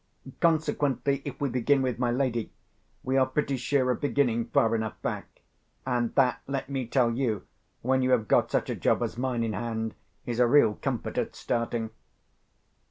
Consequently, 0.39 1.21
if 1.25 1.39
we 1.39 1.47
begin 1.47 1.83
with 1.83 1.99
my 1.99 2.09
lady, 2.09 2.51
we 3.03 3.17
are 3.17 3.25
pretty 3.27 3.55
sure 3.55 3.91
of 3.91 4.01
beginning 4.01 4.45
far 4.45 4.75
enough 4.75 4.99
back. 5.03 5.41
And 5.85 6.15
that, 6.15 6.41
let 6.47 6.69
me 6.69 6.87
tell 6.87 7.11
you, 7.11 7.45
when 7.83 8.01
you 8.01 8.09
have 8.09 8.27
got 8.27 8.49
such 8.49 8.71
a 8.71 8.75
job 8.75 9.03
as 9.03 9.15
mine 9.15 9.43
in 9.43 9.53
hand, 9.53 9.93
is 10.25 10.39
a 10.39 10.47
real 10.47 10.73
comfort 10.81 11.19
at 11.19 11.35
starting. 11.35 11.91